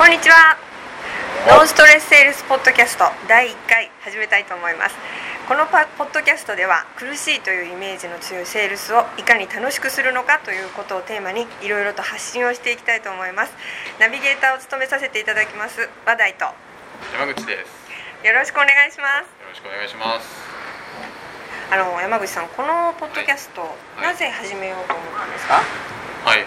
[0.00, 0.56] こんにちは。
[1.46, 4.96] ノンストレスセールスポッドキャスト第1回始めたいと思います。
[5.46, 13.52] このパポッドキャストでは苦しいというイメージの強いセールスをいかに楽しくするのかということをテーマにいろいろと発信をしていきたいと思います。
[14.00, 16.46] ナビゲーターを務めさせていただきます話題と。
[16.46, 16.54] よ
[17.20, 17.68] 山口です。
[18.32, 19.28] ろしくお願いします。
[19.28, 20.24] よろしくお願いします。
[21.70, 24.00] あの山口さんこのポッドキャスト、い。
[24.00, 25.60] なぜ始めようと思ったんですか？
[26.24, 26.46] はい。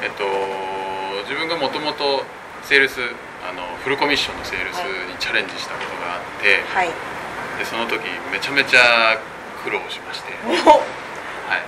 [0.00, 0.24] えっと
[1.28, 2.24] 自分がもともと
[2.62, 3.00] セールス
[3.48, 6.88] あのフルコミッションのセールスにチャレンジしたことがあって、はい。
[7.58, 9.18] でその時めちゃめちゃ
[9.64, 10.84] 苦労しまして、おは
[11.56, 11.62] い、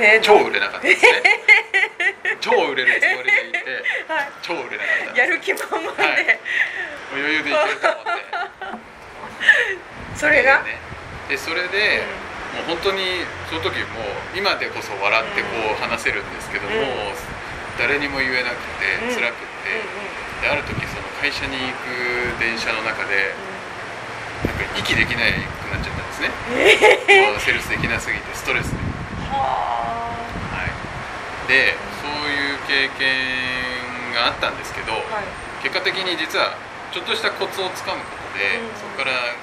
[0.00, 1.22] えー、超売れなかったですね。
[2.40, 3.58] 超売れるつもりでいて
[4.08, 4.28] はい。
[4.42, 6.38] 超売れなかったやる気満々で、はい。
[7.12, 8.28] 余裕でいけると思って。
[10.14, 10.78] それが、ね、
[11.28, 12.02] でそれで、
[12.54, 14.00] もう本当にその時も
[14.34, 15.48] う今でこそ笑ってこ
[15.78, 17.37] う話せるんですけども、うん
[17.78, 19.14] 誰にも言えなくてうん。
[19.14, 19.80] 辛くて、
[20.42, 23.34] である時その会社に行く電車の中で
[24.46, 26.30] なんか息できないくなっちゃったんですね、
[27.26, 28.78] もうセールスできなすぎてストレスで、
[29.30, 30.14] は
[30.54, 30.70] はい、
[31.50, 35.26] でそういう経験があったんですけど、あはい。
[35.62, 36.54] 結果的に実は
[36.94, 39.34] ちょっとしたコツをつかむことで、うんそこから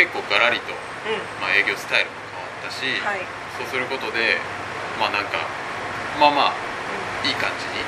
[0.00, 0.76] 結構ガラリと、う
[1.38, 3.20] まあ、営業スタイルも変わったし、んはい。
[3.60, 4.40] そうすることで
[4.98, 5.38] まあなんか
[6.18, 6.73] まあまあ
[7.24, 7.80] いい感じに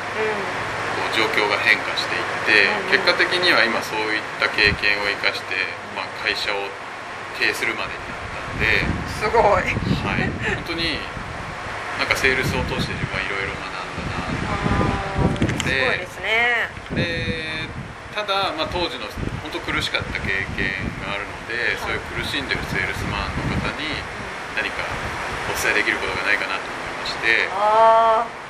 [0.97, 2.99] こう状況が変化していって、うん。
[2.99, 5.55] 結果的には今そういった経験を生かして、
[5.95, 6.57] まあ、会社を
[7.39, 9.73] 経営するまでになったんで、うんすごい。
[10.05, 11.01] はい、本当に
[11.97, 14.21] なんかセールスを通して自分はいろいろ学んだな
[14.53, 16.69] あーすごいですね。
[16.93, 17.65] で
[18.13, 19.09] ただ、まあ、当時の
[19.45, 20.73] 本当苦しかった経験
[21.05, 21.81] があるので、い。
[21.81, 23.89] そういう苦しんでるセールスマンの方に
[24.57, 24.85] 何か
[25.49, 28.46] お伝えできることがないかなと思いまして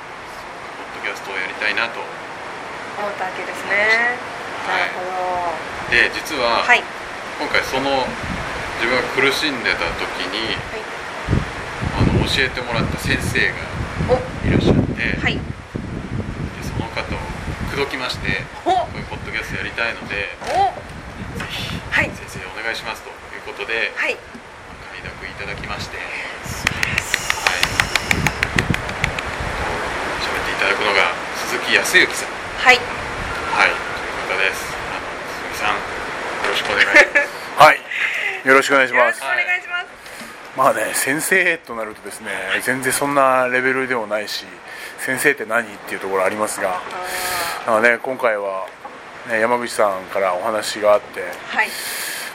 [1.07, 2.03] キャストをやりたいなと。
[2.03, 4.19] 思ったわけですね。
[4.67, 5.95] なるほど。
[5.95, 6.83] で実は、はい。
[7.39, 8.03] 今回その
[8.83, 10.59] 自分が苦しんでた時に
[11.95, 14.19] あの教えてもらった先生がお。
[14.43, 15.39] いらっしゃって、はい。
[15.39, 15.47] で
[16.67, 17.23] その方を
[17.71, 18.75] 口説きましてお。
[18.75, 20.75] こういうポッドキャストやりたいのでお。
[21.39, 22.11] ぜひはい。
[22.11, 24.17] 先生お願いしますということで、はい。
[24.91, 26.07] 快諾いただきまして、はい、
[26.43, 27.31] 素晴らしい
[30.19, 32.29] 喋っていただくのが鈴木康之さん。
[32.29, 32.77] はい。
[32.77, 33.69] はい。
[34.27, 34.65] という方です。
[34.89, 35.05] あの
[35.37, 37.57] 鈴木さんよろしくお願いします。
[37.61, 37.77] はい、
[38.47, 39.01] よろしくお願いします。
[39.01, 39.47] よろしくお。
[39.47, 39.85] 願いします。
[40.57, 42.31] まあね、先生となるとですね、
[42.63, 44.45] 全然そんなレベルでもないし、
[44.99, 46.81] 先生って何っていうところありますが、
[47.67, 48.65] あなんかね、今回は、
[49.27, 51.69] ね、山口さんからお話があって、ーはい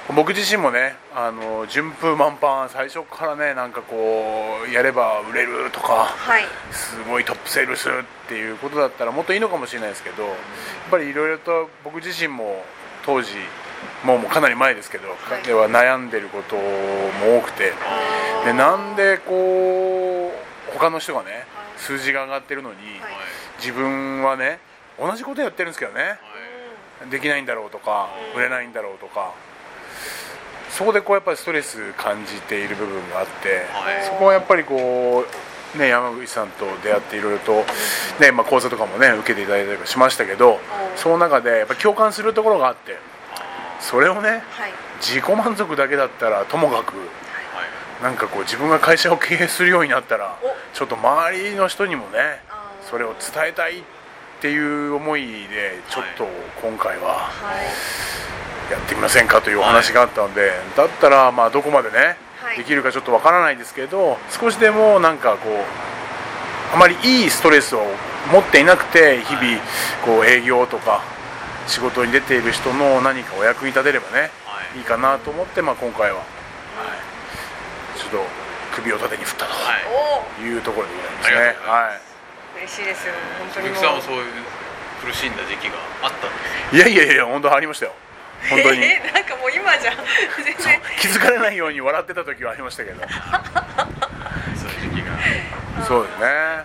[0.08, 6.44] 僕自身もね、あの順風満帆、最初からね、なんかこう、やれば売れるとか、はい。
[6.72, 7.92] すごいトップセールスっ
[8.28, 10.34] ていうことだったらもっといいのかもしれないですけどやっ
[10.90, 12.64] ぱりいろいろと僕自身も
[13.04, 13.30] 当時
[14.04, 15.46] もうもうかなり前ですけど、い。
[15.46, 16.62] では悩んでることも
[17.38, 17.72] 多くて
[18.44, 20.32] でなんでこ
[20.68, 21.46] う他の人がね
[21.76, 23.00] 数字が上がってるのに、はい。
[23.58, 24.58] 自分はね
[24.98, 26.02] 同じことやってるんですけどね。
[26.02, 26.18] はい
[27.10, 28.38] できないんだろうとかうん。
[28.38, 29.32] 売れないんだろうとか
[30.72, 33.66] そこでこうやっぱりストレス感じている部分があって。
[33.72, 34.04] はい。
[34.04, 35.24] そこはやっぱりこ
[35.74, 37.64] う、ね、山口さんと出会っていろいろと、
[38.20, 40.58] ねまあ、講座とかもね受けていただいたりしましたけど
[40.96, 42.98] その中でやっぱ共感するところがあって
[43.80, 44.72] それをねはい。
[45.00, 47.02] 自己満足だけだったらともかくは
[48.00, 48.02] い。
[48.02, 50.76] なんかこう自分が会社を経営するようになったらお。
[50.76, 52.40] ちょっと周りの人にもね
[52.90, 53.82] それを伝えたいっ
[54.40, 56.26] ていう思いでちょっと
[56.60, 58.41] 今回ははい
[58.72, 62.58] やってみませんかというお話があったのでだったらまあどこまでねはい。
[62.58, 67.84] できるかちょっとわからないですけど少しでもなんかこうあまりいいストレスを
[68.32, 69.44] 持っていなくて日々
[70.04, 71.02] こう営業とか
[71.66, 74.78] 仕事に出ている人の何かお役に立てればねはい。
[74.78, 76.22] いいかなと思って、まあ、今回は
[77.96, 78.18] ちょっと
[78.74, 79.82] 首を縦に振ったはい。
[79.86, 81.36] おというところでございますね。
[81.36, 82.00] ありがとうございは
[82.56, 83.14] 嬉しいですよ。
[83.38, 84.24] 本当に鈴も木さんもそういう
[85.02, 86.36] 苦しんだ時期があったんで
[86.70, 87.92] すいいやいやいや本当ありましたよ
[88.50, 88.82] 本当に。
[88.84, 89.92] え ーなんかもう今じゃ
[90.44, 90.80] 全然。
[90.98, 93.00] 気づかれないように笑ってた時はありましたけど。
[93.00, 95.12] そういう時期が。
[95.86, 96.26] そうですね。
[96.26, 96.64] そうなん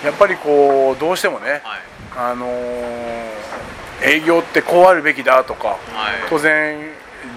[0.00, 1.80] すやっぱりこうどうしてもねはい。
[2.16, 3.30] あのー
[4.02, 5.78] 営業ってこうあるべきだとかはい。
[6.30, 6.90] 当然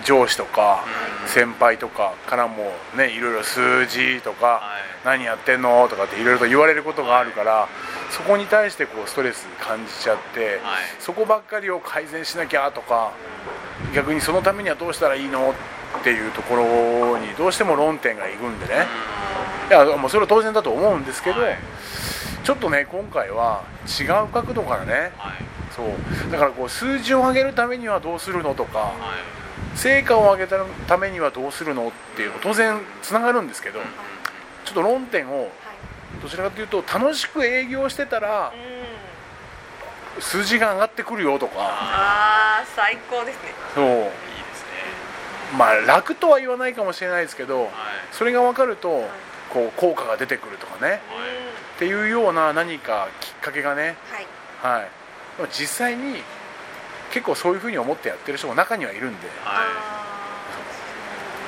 [0.05, 0.83] 上司とか
[1.23, 1.27] うん。
[1.27, 4.83] 先輩とかからもねいろいろ数字とかはい。
[5.05, 7.67] 何やってんのとかっていろいろと言われることがあるから
[8.13, 10.83] そこに対してこうストレス感じちゃってはい。
[11.00, 13.12] そこばっかりを改善しなきゃとか
[13.95, 15.54] 逆にそのためにはどうしたらいいの
[16.00, 18.86] っていうところにどうしても論点がいくんでね。
[19.69, 21.57] いやもうそれは当然だと思うんですけど、はい。
[22.44, 23.63] ちょっとね今回は
[24.00, 25.36] 違う角度からねはい。
[25.75, 26.31] そう。
[26.31, 29.77] だからこう数字を上げるためにはどうするのとかはい。
[29.77, 33.86] 成果を上げたためにはどうするのっていうの当然つながるんですけどうん
[34.65, 35.50] ちょっと論点をはい
[36.23, 41.53] どちらかというと楽しく営業してたらうん数字が上がってくるよとか。
[41.57, 43.49] ああ最高ですね。
[43.73, 43.85] そう。
[43.85, 44.13] いいですね。
[45.57, 47.71] まあ楽とは言わないかもしれないですけどはい。
[48.11, 49.09] それが分かると
[49.49, 50.91] こう効果が出てくるとかね。
[50.91, 50.99] はい
[51.75, 53.97] っていうような何かきっかけがね。
[54.61, 54.79] はい。
[54.79, 54.89] はい。
[55.51, 56.21] 実際に
[57.11, 59.27] 結構そういうふうに思ってやってる人も中にはいるんで。
[59.43, 59.93] は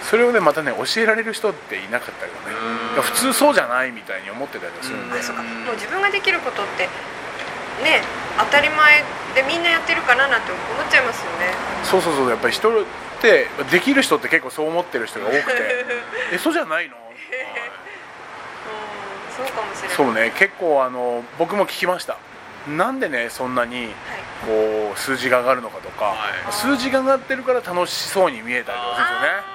[0.04, 2.15] それをねまたね教えられる人っていなかっ
[3.02, 5.20] 普通そうじゃないみたいに思ってたりもするんで。
[5.20, 5.44] あそうか。
[5.44, 6.84] もう自分ができることって
[7.84, 8.02] ね
[8.38, 9.04] 当たり前
[9.36, 11.54] でみんなやってるかななんて思っちゃいますよね。
[11.84, 12.30] そうそうそう。
[12.30, 12.86] やっぱり人っ
[13.22, 15.86] てできる人って結構そう思ってる人が多くて。
[16.34, 16.96] えそうじゃないの？
[16.96, 17.06] いうん。
[19.36, 19.98] そうかもしれない。
[19.98, 22.18] そうね結構あの僕も聞きました。
[22.68, 23.94] なんでねそんなにはい。
[24.46, 26.16] こう数字が上がるのかとか、は
[26.50, 26.54] い。
[26.54, 29.55] 数字が上がってるから楽しそうに見えたりとかするんですよね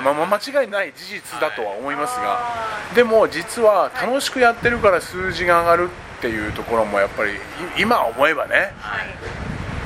[0.00, 7.36] まあ、まあ間違いない事実だとは思いますが、あでも実は楽しくやってるから数字が上がるっていうところもやっぱりい
[7.78, 9.08] 今思えばねーはい。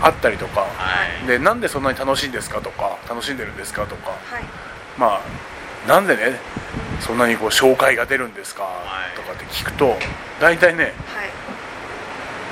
[0.03, 0.69] あったりとかは
[1.25, 1.27] い。
[1.27, 4.45] でなんでそんなに楽しいんですかとか楽しんでるんですかとかはい。
[4.99, 5.21] ま
[5.87, 6.39] あなんでね
[7.01, 8.65] そんなにこう紹介が出るんですか
[9.15, 9.17] い。
[9.17, 9.97] とかって聞くと
[10.41, 10.93] 大体ねはい。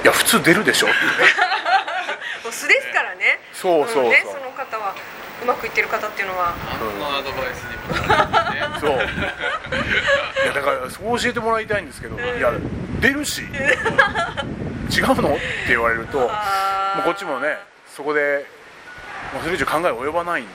[0.03, 0.97] いや普通出るでしょって
[2.45, 3.39] もう素ですからね。
[3.53, 4.95] そうそうそう、んね、その方は
[5.45, 6.55] うまくいってる方っていうのは。
[6.81, 8.89] 何のアドバイスにもなるんですね。
[8.89, 8.91] そう。
[8.91, 12.53] いやだからそう教えてもらいたいんですけど、いや
[13.01, 13.43] 出るし。
[13.43, 15.35] 違うの？
[15.35, 16.29] って言われるともう
[17.05, 17.57] こっちもね
[17.89, 18.47] そこで
[19.33, 20.51] もうそれ以上考え及ばないんで。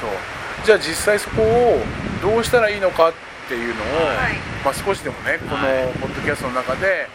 [0.00, 0.10] そう
[0.64, 1.80] じゃあ実際そこを
[2.22, 3.12] どうしたらいいのかっ
[3.48, 4.34] ていうのを、はい。
[4.64, 5.92] まあ、少しでもねこのはい。
[5.98, 7.08] ポッドキャストの中で、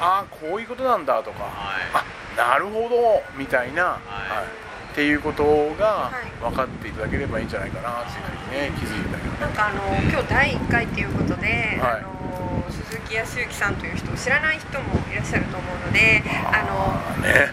[0.00, 1.50] ああこういうことなんだとか、は
[1.94, 2.04] あ
[2.36, 5.42] なるほどみたいな、はいっていうこと
[5.80, 6.42] がはい。
[6.42, 9.40] 分かっていただければいいんじゃないかなっていうふうにね気づいたけどね。
[9.40, 9.80] なんかあの
[10.10, 11.46] 今日第1回ということで、
[11.80, 12.02] はい。
[12.02, 16.62] あの鈴木康之さんという人を知らない人もいらっしゃると思うのであ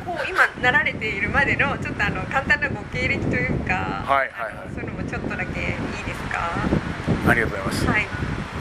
[0.04, 3.74] のこう今なられているまでのちょっとあの簡単なご経歴というか、
[4.06, 4.74] はいはいはい。
[4.74, 5.68] そういうのもちょっとだけいい
[6.06, 6.52] ですか？
[7.28, 8.04] ありがとうございます、はい。
[8.04, 8.06] い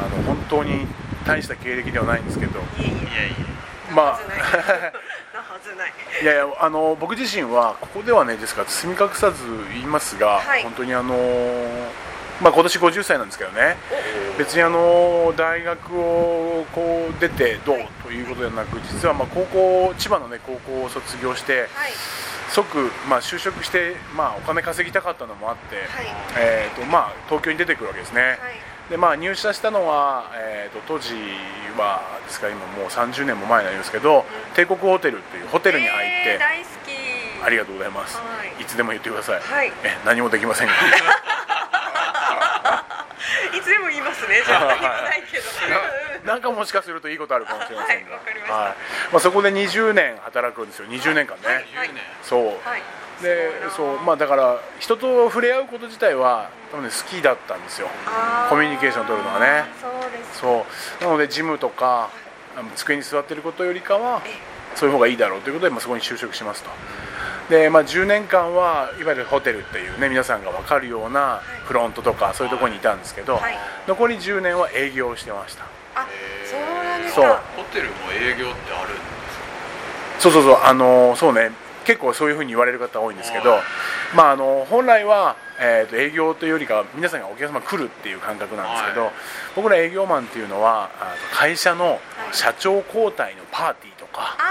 [0.00, 0.86] あの本当に
[1.26, 2.60] 大した経歴ではないんですけど。
[2.78, 2.88] えいえ。
[2.88, 3.34] いやい
[3.94, 4.18] まあ
[6.22, 6.24] い。
[6.24, 10.62] やいやあの僕自身はここではねですから包み隠さず言いますが、はい。
[10.62, 11.14] 本当にあの
[12.40, 13.76] まあ今年50歳なんですけどね。
[14.38, 17.78] 別にあの大学をこう出てどう？
[18.04, 21.68] ということではなく実はまあ高校千葉のね高校を卒業してはい。
[22.50, 25.86] 即まあ就職してまあお金稼ぎたかったのもあって、はい。
[26.38, 28.38] えーとまあ東京に出てくるわけですね、はい
[28.90, 31.14] でまあ入社したのは、えー、と当時
[31.76, 34.24] はですから今もう30年も前になりますけど、
[34.54, 36.98] 帝国ホテルっていうホテルに入って、えー大好き。
[37.44, 38.22] ありがとうございます、は
[38.58, 38.62] い。
[38.62, 39.72] い、つでも言ってください、はい。
[39.84, 40.72] え何もできませんが
[43.54, 44.42] いつでも言いますね。
[44.44, 45.44] じゃあ何もないけど。
[46.24, 48.74] なんかもしかするといいことあるかもしれませんが、はいまはい。
[49.12, 50.88] まあ、そこで20年働くんですよ。
[50.88, 51.88] 20年間ね、はい。
[51.88, 52.46] 10年そう。
[52.68, 52.82] はい
[53.22, 57.88] でそうまあだから人と触れ合うこと自体は多分ね好きだったんですよ。
[58.48, 59.64] コミュニケーション取るのがね。
[59.80, 60.38] そうです。
[60.40, 60.66] そ
[61.00, 61.04] う。
[61.04, 62.10] なのでジムとか
[62.56, 64.30] あの机に座ってることよりかはえ
[64.76, 66.70] そういう方がいいだろうということで、まあ、そこに就職しますと。
[67.50, 73.58] で、まあ、10年間はいわゆるホテルっていうね皆さんが分かるようなフロントとかそういうところにいたんですけど、はい。
[73.88, 75.64] 残り10年は営業をしてました。
[75.94, 76.06] あ
[76.44, 77.24] そうなんですそう。
[77.24, 79.00] かホテルも営業ってあるんで
[80.18, 80.58] すそうそうそう。
[80.62, 81.50] あのそうね
[81.88, 83.62] 結構そういうふうに言われる方多いんですけどはい、
[84.14, 89.12] まあ、あの本来は、えーと営業というよりかは皆さんがお客様来るっていう感覚なんですけど、はい。
[89.56, 90.90] 僕ら営業マンっていうのは
[91.32, 91.98] 会社の
[92.32, 92.36] い。
[92.36, 94.44] 社長交代のパーティーとか、あ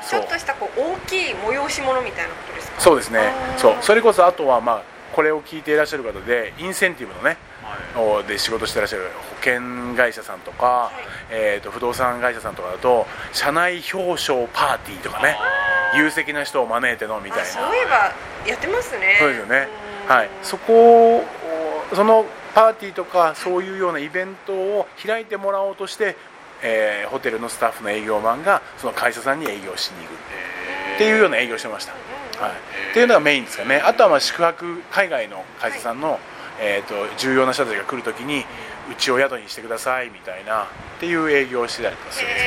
[0.00, 2.80] あちょっとしたこう大きい催し物みたいなことですか？
[2.80, 3.30] そうですね。
[3.58, 3.76] そう。
[3.82, 7.36] それこそあとは、まあ、これを聞いていらっしゃる方でインセンティブのね
[7.94, 8.20] はい。
[8.20, 9.60] おで仕事してらっしゃる保険
[9.94, 11.04] 会社さんとか、い。
[11.30, 15.36] えー、と不動産会社さんとかだと社内表彰パーティーとかね
[15.96, 17.44] 有責な人を招いてのみたいな。
[17.44, 18.12] あそういえば
[18.46, 19.16] やってますね。
[19.18, 19.68] そうですよね。
[20.08, 20.14] うん。
[20.14, 20.30] はい。
[20.42, 21.24] そこを
[21.94, 26.16] そのパーティーとかそういうようなイベントを開いてもらおうとして、
[26.62, 30.14] えーホテルのスタッフの営業マンがその会社さんに営業しに行く
[30.96, 32.52] っていうような営業をしてました、はい、
[32.90, 33.76] っていうのがメインですかね。
[33.76, 36.18] あとはまあ宿泊海外の会社さんの、
[36.60, 38.44] えー、と重要な人たちが来るときに
[38.90, 40.66] うちを宿にしてくださいみたいなっ
[41.00, 42.44] ていう営業をしてたりとかするんです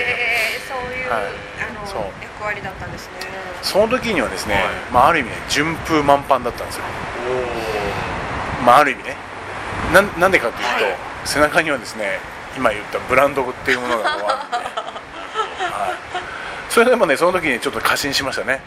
[0.67, 0.79] けど。
[0.81, 1.23] そういう、はい。
[1.77, 3.13] あのそう役割だったんですね。
[3.61, 4.63] その時にはですね、はい。
[4.91, 6.83] まあ、ある意味ね順風満帆だったんですよ、
[8.61, 9.15] おまあ、ある意味ね。
[9.93, 10.95] なんなんでかというと、はい。
[11.25, 12.19] 背中にはですね
[12.57, 15.95] 今言ったブランドっていうものがあるんで、 はい、
[16.69, 18.61] それでもねその時にちょっと過信しましたね。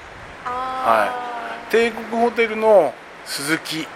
[0.47, 1.11] あ
[1.71, 3.88] 帝国ホテルの鈴木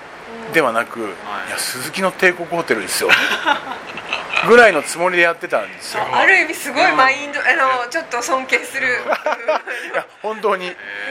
[0.52, 1.08] ではなく、い、は
[1.46, 3.10] いや鈴木の帝国ホテルですよ
[4.46, 6.02] ぐらいのつもりでやってたんですよ。
[6.04, 8.86] ーある意味すごいマインドあのちょっと尊敬する。
[9.92, 10.68] いや本当に。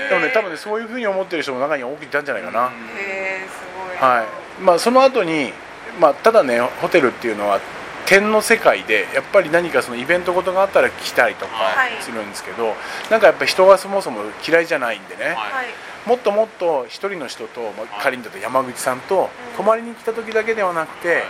[0.10, 2.69] でもね多分ねそういうふうに思ってる人も中に多くいたんじゃないかな、へ
[3.00, 4.12] えすごい。
[4.12, 4.25] はい。
[4.62, 5.53] まあ、その後に
[6.00, 7.60] まあただねホテルっていうのは
[8.05, 11.91] 点の世界でやっぱり何かそのイベントごとがあったら来たりとかはい。
[12.00, 12.75] するんですけど、
[13.10, 15.34] なんかやっぱ人がそもそも嫌いじゃないんでね、はい。
[15.34, 15.65] はい。
[16.05, 21.25] もっともっと一人の人と、まあ、仮にだと山口さんと泊まりに来た時だけではなくて、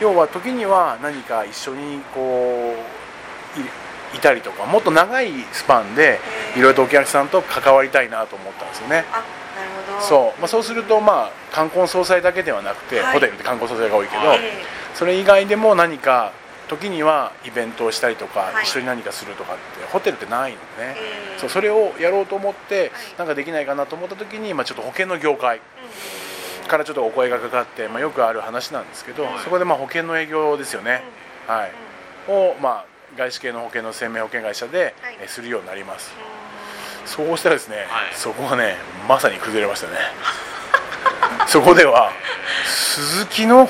[0.00, 2.74] 要は時には何か一緒にこ
[3.56, 3.60] う
[4.14, 6.18] いいたりとかもっと長いスパンで
[6.56, 9.04] いろいろとお客さんと関わりたいなと思ったんですよね。
[10.00, 10.40] そう。
[10.40, 13.14] まあ、そうすると、まあ、冠婚葬祭だけではなくて、はい。
[13.14, 14.38] ホテルって冠婚葬祭が多いけど、はい。
[14.42, 16.32] えそれ以外でも何か
[16.68, 18.64] 時にはイベントをしたりとか、はい。
[18.64, 23.18] 一緒に何かするとかってホテルってないのでね、ええそうそれをやろうと思って、い。
[23.18, 25.58] なんかできないかなと思った時に、まあ、ちょっと保険の業界。
[25.58, 25.62] うん
[26.62, 29.38] からちょっとお声がかかって、まあ、よくある話なんですけど、はい。
[29.40, 31.02] そこでまあ保険の営業ですよね、
[31.46, 32.30] はい。
[32.30, 36.12] を、まあ、外資系の保険の生命保険会社で、はするようになります。
[37.04, 37.86] そうしたらですね、はい。
[38.14, 38.76] そこがね
[39.08, 39.92] まさに崩れましたね。
[41.48, 42.12] そこでは
[42.64, 43.68] 鈴木のはい。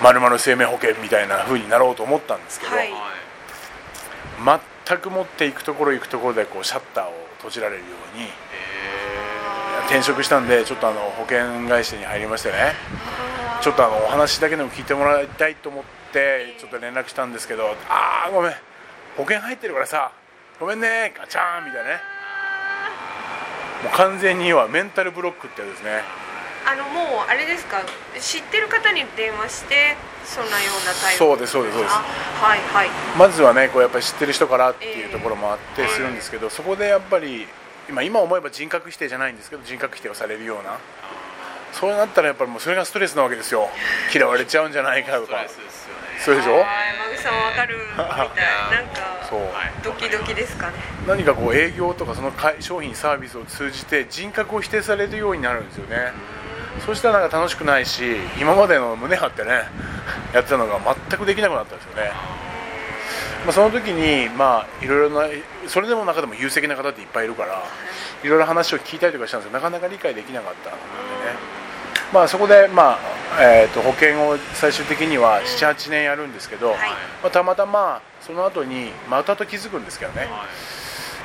[0.00, 2.90] まるまる生命保険みたいな風になろうと思ったんですけど、はい。
[2.92, 3.18] はい
[4.86, 8.28] 全く持っていくところ行くところでこうシャッターを閉じられるようにへ
[9.88, 12.74] 転職したんでちょっとあの保険会社に入りましてね。
[13.62, 18.52] ちょっとあのお話だけでも聞いてもらいたいと思ってちょっと連絡したんですけど「ああごめん。
[19.16, 20.12] 保険入ってるからさ
[20.60, 21.12] ごめんね。
[21.18, 22.00] ガチャーン」みたいなね。
[23.82, 26.02] もう完全にはメンタルブロックってやつですね。
[26.66, 27.80] あのもうあれですか？
[28.20, 31.94] 知ってる方に電話してそんなような対応そうですそうですそうです。
[31.94, 32.04] あ
[32.44, 32.90] はいはい。
[33.16, 37.48] まずはねこうやっぱり知ってる人からっていうええところもあってするんですけど、そこでやっぱり
[37.88, 40.78] 今今思えば人格否定じゃないんですけど人格否定をされるような。
[41.72, 43.68] そうなったらやっぱりもうそれがストレスなわけですよ。
[44.14, 45.44] 嫌われちゃうんじゃないかとか。
[46.24, 46.50] そうでしょ？
[46.58, 46.64] 山
[47.14, 48.06] 口さんわかるみたい。
[48.06, 49.40] なんか そう。
[49.40, 50.74] はいドキドキですかね。
[51.06, 56.12] 何かこう営業とかそのか商品サービスを通じて人格を否定されるようになるんですよね。
[56.84, 59.68] そうしたらなんか楽しくないし今までの胸張ってね
[60.32, 60.78] やってたのが
[61.10, 62.12] 全くできなくなったんですよね、
[63.48, 65.26] まあ、その時にまあいろいろな
[65.68, 67.64] それでも中でも優勢な方っていっぱいいるから
[68.22, 71.38] いろいろ話を聞いたりとかしたんですけどなかなか理解できなかったのでね。
[72.12, 72.98] まあそこでまあ、
[73.40, 76.78] えー、と保険を最終的には78年やるんですけど、はい。
[77.22, 80.30] まあ、たまたまその後にまたと気づくんですけどね、はい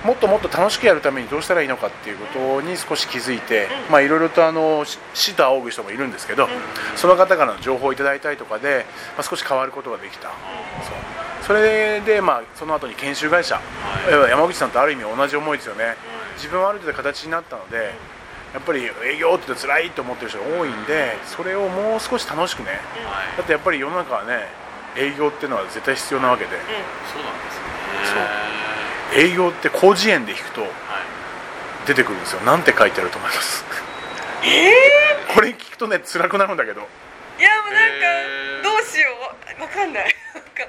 [0.03, 6.49] もっともっと楽しくやるためにどうしたらいいのかっていうことに少し気づいて、まあいろいろとあのし死と仰ぐ人もいるんですけど、
[6.97, 11.12] その方からの情報をいただいたりとかで、まあ、少し変わることができた、そう
[11.45, 13.59] それでまあその後に研修会社、
[14.09, 15.95] 要は山口さんとある意味同じ思いですよね、
[16.37, 17.91] 自分はある程度形になったので
[18.53, 22.75] やっぱり営業って言うと辛いと思ってる人が多いんでそれをもう少し楽しくねは
[23.35, 23.37] い。
[23.37, 24.47] だってやっぱり世の中はね
[24.95, 29.23] 営業っていうのは絶対必要なわけで、そうなんですね。
[29.25, 30.71] 営業って広辞苑で引くとはい。
[31.85, 32.41] 出てくるんですよ。
[32.41, 33.65] なんて書いてあると思います？
[35.35, 36.79] これ聞くとね辛くなるんだけど。
[36.79, 36.83] い
[37.43, 38.63] やもうなんえー。
[38.63, 39.09] かどうしよ
[39.59, 39.61] う。
[39.61, 40.15] わかんない。
[40.33, 40.63] なんか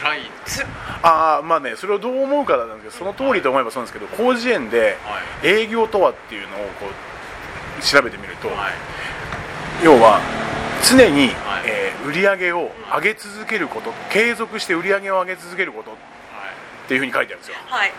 [0.00, 0.30] 辛い。
[0.44, 0.64] つ
[1.02, 5.48] ああまあねそれをどう思うかなんですけどその通りと思えばそうなんですけど広辞苑ではい。
[5.48, 9.84] 営業とはっていうのをこう調べてみると、はい。
[9.84, 10.20] 要は
[10.82, 11.62] 常に、はい。
[11.66, 15.94] えー売り上げを上げ続けること継続して売り上げを上げ続けることっ
[16.86, 17.56] ていうふうに書いてあるんですよ。
[17.66, 17.92] はい。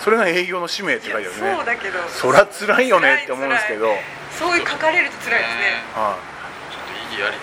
[0.00, 1.56] それが営業の使命って書いてあるね。
[1.56, 1.98] そうだけど。
[2.08, 3.88] そりゃ辛いよねって思うんですけど、
[4.32, 5.82] そういう書かれると辛いですね。
[5.94, 7.36] はちょっと意義あり。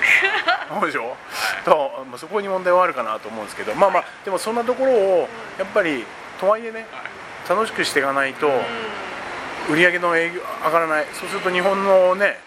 [0.80, 1.18] そうでしょ、
[1.66, 6.06] だからまあそこに問題はあるかなと思うんですけどまあまあでもそんなところをやっぱり
[6.40, 6.88] とはいえね
[7.48, 8.48] 楽しくしていかないと
[9.70, 11.06] 売り上げの営業上がらない。
[11.13, 12.40] そうすると日本のね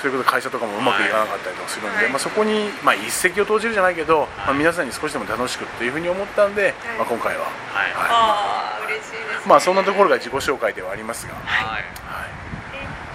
[0.00, 2.08] そういうこと会社とかもうまくいかなかったりとかするんで、はい。
[2.08, 7.48] まあ、そこに、まあ、一石を投じるじゃないけど、まあ、皆さんに少しでも楽しくっていうふうに思ったんで、まあ、今回は、は
[7.86, 7.92] い。
[7.92, 8.08] はい。
[8.08, 11.84] ああ嬉しいですまあそんなところが自己紹介ではありますが、はい。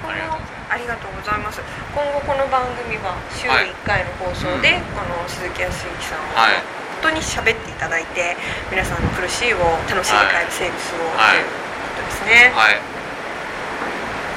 [0.03, 1.61] 今後ありがとうございますありがとうございます。
[1.93, 3.69] 今後この番組は週はい。
[3.69, 6.57] 1回の放送で、あの鈴木康之さんを、はい。
[7.01, 8.35] 本当に喋っていただいて
[8.71, 11.43] 皆さんの苦しいを楽しんで帰るセールスを、はい。
[11.43, 12.95] ということですね、はい。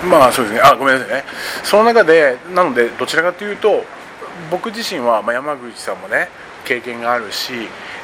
[0.06, 0.61] まあそうですね。
[0.61, 1.25] あごめんなさいね。
[1.64, 3.85] その中でなのでどちらかというと
[4.50, 6.28] 僕自身は、まあ、山口さんもね
[6.64, 7.52] 経験があるし、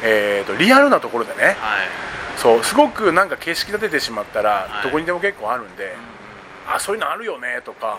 [0.02, 1.87] えー、とリアルなところでねはい。
[2.37, 4.85] そうすごくなんか形式立ててしまったら、はい。
[4.85, 5.95] どこにでも結構あるんで、
[6.66, 7.99] あそういうのあるよねとか、は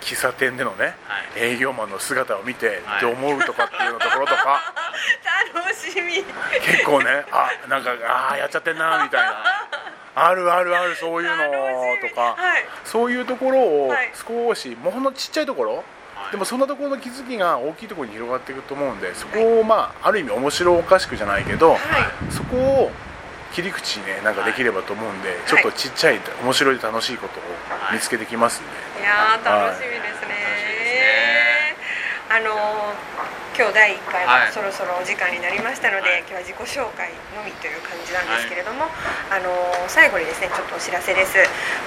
[0.00, 0.04] い。
[0.04, 1.54] 喫茶店でのね、はい。
[1.54, 2.96] 営業マンの姿を見てはい。
[2.98, 4.74] って思うとかっていうところとか。
[5.54, 6.24] 楽しみ。
[6.60, 9.42] 結構ねあなんかあーやっちゃってんなみたいな。
[10.14, 12.64] あるあるあるそういうのとか、はい。
[12.84, 14.10] そういうところをはい。
[14.26, 16.30] 少し、もうほんのちっちゃいところ、はい。
[16.32, 21.78] でもそんなところの気づきが大きいところに広がっていくと思うんでそこをまあある意味面白おかしくじゃないけど、はい。
[22.30, 22.92] そこを
[23.52, 27.42] 切り口にねなんかできればと思うんで、ちょっとちっちゃい面白い楽しいことを
[27.92, 29.04] 見つけてきますんで、い。
[29.04, 31.76] やー楽しみですね、楽しみですね
[32.30, 34.52] あのー今日第1回ははい。
[34.52, 36.20] そろそろお時間になりましたので、はい。
[36.20, 38.86] 今日は自己紹介のみという感じなんですけれども、
[39.28, 41.36] あのー最後にですねちょっとお知らせです。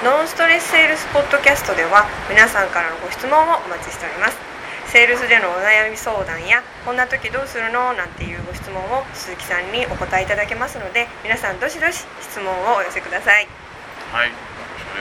[0.04, 4.53] ノンストレスセールスポッドキャストでは皆さんからのご質問をお待ちしております
[4.88, 7.94] セールスでのお悩み相談やこんな時どうするの？
[7.94, 13.48] なんていうご質問を鈴木さんにお答えいただけますので皆さんどしどし質問をお寄せください。
[14.12, 14.36] はい、よ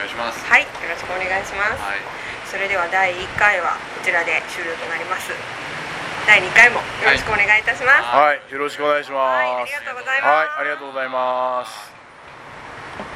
[0.01, 0.45] ろしくお願いします。
[0.49, 2.01] はいよろしくお願いします、はい。
[2.49, 5.29] それでは第1回はこちらで終了となります。
[6.25, 9.45] 第2回もよろしくお願いいたします、はいよろしくお願いします。
[9.45, 10.31] はいありがとうございます。
[10.31, 11.92] はいありがとうございます